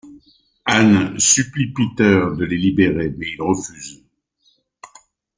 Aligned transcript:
Ann 0.65 1.19
supplie 1.19 1.67
Peter 1.71 2.23
de 2.35 2.43
les 2.45 2.57
libérer 2.57 3.13
mais 3.15 3.29
il 3.29 3.39
refuse. 3.39 4.03